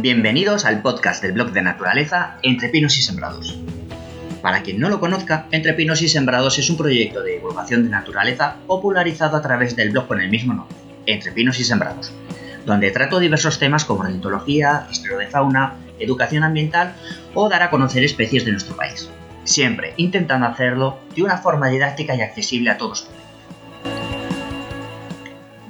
[0.00, 3.58] Bienvenidos al podcast del blog de naturaleza Entre Pinos y Sembrados.
[4.40, 7.90] Para quien no lo conozca, Entre Pinos y Sembrados es un proyecto de divulgación de
[7.90, 10.74] naturaleza popularizado a través del blog con el mismo nombre,
[11.04, 12.14] Entre Pinos y Sembrados,
[12.64, 16.94] donde trato diversos temas como ornitología, historia de fauna, educación ambiental
[17.34, 19.10] o dar a conocer especies de nuestro país,
[19.44, 23.06] siempre intentando hacerlo de una forma didáctica y accesible a todos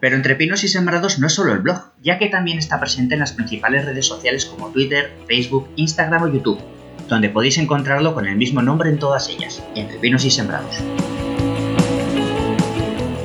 [0.00, 3.14] pero Entre Pinos y Sembrados no es solo el blog, ya que también está presente
[3.14, 6.60] en las principales redes sociales como Twitter, Facebook, Instagram o YouTube,
[7.08, 10.82] donde podéis encontrarlo con el mismo nombre en todas ellas, Entre Pinos y Sembrados.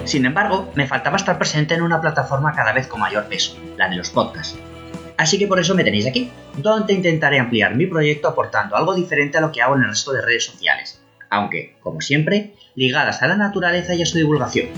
[0.06, 3.88] Sin embargo, me faltaba estar presente en una plataforma cada vez con mayor peso, la
[3.88, 4.58] de los podcasts.
[5.18, 9.38] Así que por eso me tenéis aquí, donde intentaré ampliar mi proyecto aportando algo diferente
[9.38, 13.28] a lo que hago en el resto de redes sociales, aunque, como siempre, ligadas a
[13.28, 14.70] la naturaleza y a su divulgación,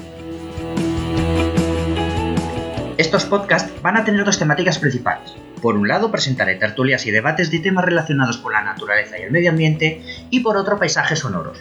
[2.98, 5.34] estos podcasts van a tener dos temáticas principales.
[5.62, 9.32] Por un lado, presentaré tertulias y debates de temas relacionados con la naturaleza y el
[9.32, 11.60] medio ambiente, y por otro, paisajes sonoros.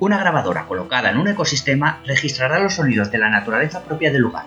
[0.00, 4.44] Una grabadora colocada en un ecosistema registrará los sonidos de la naturaleza propia del lugar.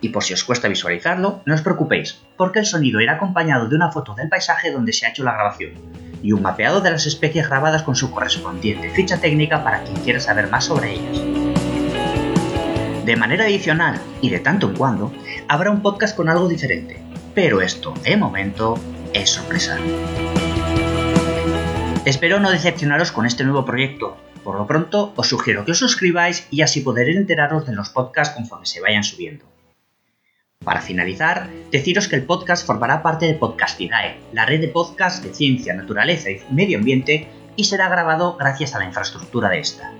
[0.00, 3.76] Y por si os cuesta visualizarlo, no os preocupéis, porque el sonido irá acompañado de
[3.76, 5.72] una foto del paisaje donde se ha hecho la grabación,
[6.22, 10.20] y un mapeado de las especies grabadas con su correspondiente ficha técnica para quien quiera
[10.20, 11.37] saber más sobre ellas.
[13.08, 15.10] De manera adicional y de tanto en cuando,
[15.48, 17.00] habrá un podcast con algo diferente,
[17.34, 18.78] pero esto, de momento,
[19.14, 19.78] es sorpresa.
[22.04, 24.18] Espero no decepcionaros con este nuevo proyecto.
[24.44, 28.34] Por lo pronto, os sugiero que os suscribáis y así podréis enteraros de los podcasts
[28.34, 29.46] conforme se vayan subiendo.
[30.62, 35.32] Para finalizar, deciros que el podcast formará parte de Podcastidae, la red de podcasts de
[35.32, 39.92] ciencia, naturaleza y medio ambiente, y será grabado gracias a la infraestructura de esta.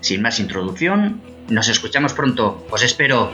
[0.00, 2.64] Sin más introducción, nos escuchamos pronto.
[2.70, 3.30] Os espero.